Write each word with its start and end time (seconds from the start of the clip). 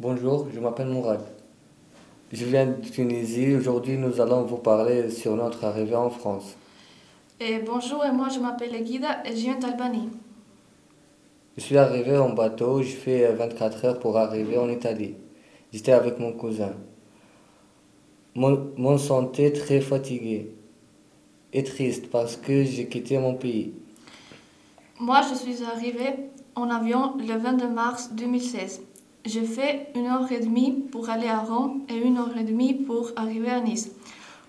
Bonjour, 0.00 0.46
je 0.54 0.60
m'appelle 0.60 0.86
Mourad. 0.86 1.20
Je 2.30 2.44
viens 2.44 2.66
de 2.66 2.88
Tunisie. 2.88 3.56
Aujourd'hui, 3.56 3.98
nous 3.98 4.20
allons 4.20 4.44
vous 4.44 4.58
parler 4.58 5.10
sur 5.10 5.34
notre 5.34 5.64
arrivée 5.64 5.96
en 5.96 6.08
France. 6.08 6.54
Et 7.40 7.58
bonjour, 7.58 8.04
et 8.04 8.12
moi 8.12 8.28
je 8.28 8.38
m'appelle 8.38 8.80
Guida 8.84 9.24
et 9.24 9.30
je 9.30 9.40
viens 9.40 9.58
d'Albanie. 9.58 10.08
Je 11.56 11.62
suis 11.62 11.76
arrivé 11.76 12.16
en 12.16 12.30
bateau, 12.30 12.80
je 12.80 12.94
fais 12.94 13.32
24 13.32 13.84
heures 13.86 13.98
pour 13.98 14.16
arriver 14.16 14.56
en 14.56 14.68
Italie. 14.68 15.16
J'étais 15.72 15.90
avec 15.90 16.20
mon 16.20 16.32
cousin. 16.32 16.74
Mon, 18.36 18.70
mon 18.76 18.98
santé 18.98 19.52
très 19.52 19.80
fatigué 19.80 20.54
et 21.52 21.64
triste 21.64 22.08
parce 22.08 22.36
que 22.36 22.62
j'ai 22.62 22.86
quitté 22.86 23.18
mon 23.18 23.34
pays. 23.34 23.72
Moi 25.00 25.22
je 25.28 25.34
suis 25.34 25.64
arrivée 25.64 26.30
en 26.54 26.70
avion 26.70 27.16
le 27.16 27.36
22 27.36 27.68
mars 27.68 28.12
2016. 28.12 28.82
J'ai 29.24 29.44
fait 29.44 29.88
une 29.94 30.06
heure 30.06 30.30
et 30.30 30.40
demie 30.40 30.72
pour 30.90 31.10
aller 31.10 31.28
à 31.28 31.40
Rome 31.40 31.82
et 31.88 31.96
une 31.96 32.16
heure 32.18 32.36
et 32.36 32.44
demie 32.44 32.74
pour 32.74 33.10
arriver 33.16 33.50
à 33.50 33.60
Nice. 33.60 33.90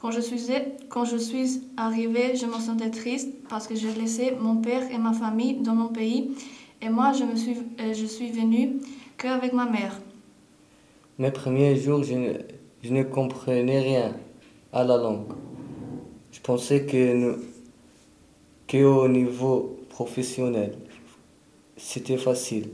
Quand 0.02 0.12
je 0.12 0.22
suis, 0.22 0.40
quand 0.88 1.04
je 1.04 1.18
suis 1.18 1.62
arrivée, 1.76 2.36
je 2.36 2.46
me 2.46 2.54
sentais 2.54 2.90
triste 2.90 3.30
parce 3.50 3.68
que 3.68 3.76
j'ai 3.76 3.92
laissé 3.94 4.32
mon 4.40 4.58
père 4.58 4.90
et 4.90 4.98
ma 4.98 5.12
famille 5.12 5.56
dans 5.56 5.76
mon 5.76 5.90
pays 5.90 6.32
et 6.82 6.90
moi 6.90 7.12
je, 7.12 7.26
me 7.26 7.36
suis, 7.36 7.58
euh, 7.80 7.94
je 7.94 8.06
venue 8.32 8.78
qu'avec 9.18 9.52
ma 9.52 9.66
mère. 9.66 10.00
Mes 11.18 11.32
premiers 11.32 11.76
jours, 11.76 12.02
je 12.04 12.90
ne, 12.90 13.04
comprenais 13.04 13.82
rien 13.82 14.16
à 14.72 14.86
la 14.86 14.96
langue. 14.96 15.34
Je 16.32 16.40
pensais 16.40 16.86
que, 16.86 17.14
nous, 17.14 17.36
que 18.68 18.78
au 18.86 19.10
niveau 19.10 19.80
professionnel, 19.90 20.78
c'était 21.76 22.18
facile. 22.18 22.70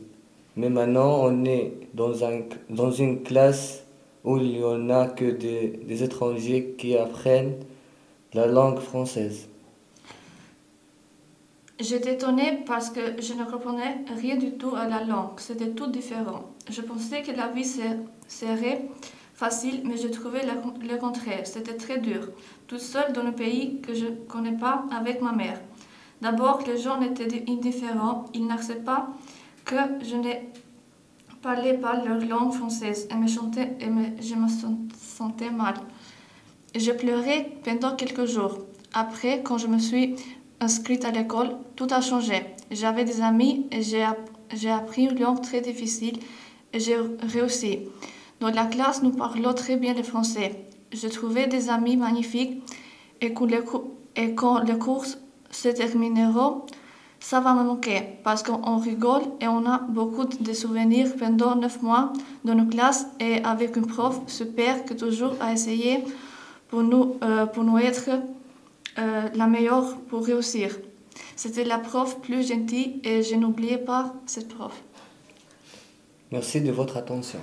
Mais 0.57 0.69
maintenant, 0.69 1.23
on 1.23 1.45
est 1.45 1.73
dans, 1.93 2.23
un, 2.23 2.41
dans 2.69 2.91
une 2.91 3.23
classe 3.23 3.83
où 4.23 4.37
il 4.37 4.57
n'y 4.57 4.63
en 4.63 4.89
a 4.89 5.07
que 5.07 5.25
des, 5.25 5.67
des 5.85 6.03
étrangers 6.03 6.75
qui 6.77 6.97
apprennent 6.97 7.55
la 8.33 8.47
langue 8.47 8.79
française. 8.79 9.47
J'étais 11.79 12.13
étonnée 12.13 12.63
parce 12.65 12.89
que 12.89 13.21
je 13.21 13.33
ne 13.33 13.43
comprenais 13.43 14.05
rien 14.17 14.37
du 14.37 14.51
tout 14.53 14.73
à 14.75 14.87
la 14.87 15.03
langue. 15.03 15.37
C'était 15.37 15.71
tout 15.71 15.87
différent. 15.87 16.45
Je 16.69 16.81
pensais 16.81 17.21
que 17.21 17.31
la 17.31 17.49
vie 17.49 17.65
serait 18.27 18.85
facile, 19.33 19.81
mais 19.83 19.97
je 19.97 20.07
trouvais 20.07 20.41
le, 20.43 20.97
contraire. 20.97 21.45
C'était 21.45 21.75
très 21.75 21.99
dur. 21.99 22.29
Tout 22.67 22.77
seul 22.77 23.11
dans 23.11 23.25
un 23.25 23.33
pays 23.33 23.81
que 23.81 23.93
je 23.93 24.05
ne 24.05 24.15
connais 24.27 24.57
pas 24.57 24.85
avec 24.89 25.21
ma 25.21 25.33
mère. 25.33 25.59
D'abord, 26.21 26.61
les 26.65 26.77
gens 26.77 27.01
étaient 27.01 27.43
indifférents. 27.49 28.25
Ils 28.33 28.47
n'acceptaient 28.47 28.81
pas 28.81 29.09
que 29.65 29.75
je 30.03 30.15
ne 30.15 30.31
parlais 31.41 31.73
pas 31.73 32.03
leur 32.03 32.19
langue 32.21 32.53
française 32.53 33.07
et, 33.11 33.15
me 33.15 33.27
chantais, 33.27 33.75
et 33.79 33.87
me, 33.87 34.05
je 34.21 34.35
me 34.35 34.47
sentais 34.97 35.49
mal. 35.49 35.75
Je 36.75 36.91
pleurais 36.91 37.51
pendant 37.63 37.95
quelques 37.95 38.25
jours. 38.25 38.59
Après, 38.93 39.41
quand 39.43 39.57
je 39.57 39.67
me 39.67 39.79
suis 39.79 40.15
inscrite 40.59 41.03
à 41.03 41.11
l'école, 41.11 41.49
tout 41.75 41.87
a 41.91 42.01
changé. 42.01 42.41
J'avais 42.71 43.05
des 43.05 43.21
amis 43.21 43.67
et 43.71 43.81
j'ai 43.81 44.69
appris 44.71 45.03
une 45.03 45.19
langue 45.19 45.41
très 45.41 45.61
difficile 45.61 46.19
et 46.73 46.79
j'ai 46.79 46.97
réussi. 47.21 47.79
Dans 48.39 48.49
la 48.49 48.65
classe, 48.65 49.01
nous 49.01 49.11
parlons 49.11 49.53
très 49.53 49.77
bien 49.77 49.93
le 49.93 50.03
français. 50.03 50.65
Je 50.91 51.07
trouvais 51.07 51.47
des 51.47 51.69
amis 51.69 51.97
magnifiques 51.97 52.61
et 53.21 53.33
quand 53.33 53.45
les, 53.45 53.61
et 54.15 54.35
quand 54.35 54.59
les 54.59 54.77
cours 54.77 55.05
se 55.51 55.69
termineront, 55.69 56.65
ça 57.29 57.39
va 57.39 57.55
me 57.55 57.63
manquer 57.63 58.03
parce 58.23 58.43
qu'on 58.43 58.77
rigole 58.77 59.23
et 59.41 59.47
on 59.47 59.65
a 59.65 59.79
beaucoup 59.79 60.25
de 60.25 60.53
souvenirs 60.53 61.07
pendant 61.17 61.55
neuf 61.55 61.81
mois 61.81 62.13
dans 62.43 62.53
nos 62.53 62.67
classes 62.67 63.07
et 63.19 63.43
avec 63.43 63.75
une 63.77 63.87
prof 63.87 64.19
super 64.27 64.85
qui 64.85 64.95
toujours 64.95 65.33
a 65.39 65.51
essayé 65.51 66.03
pour 66.67 66.83
nous, 66.83 67.17
euh, 67.23 67.47
pour 67.47 67.63
nous 67.63 67.79
être 67.79 68.09
euh, 68.99 69.29
la 69.33 69.47
meilleure 69.47 69.97
pour 70.07 70.23
réussir. 70.23 70.77
C'était 71.35 71.63
la 71.63 71.79
prof 71.79 72.21
plus 72.21 72.47
gentille 72.47 73.01
et 73.03 73.23
je 73.23 73.33
n'oubliais 73.33 73.79
pas 73.79 74.13
cette 74.27 74.49
prof. 74.49 74.75
Merci 76.31 76.61
de 76.61 76.71
votre 76.71 76.95
attention. 76.95 77.39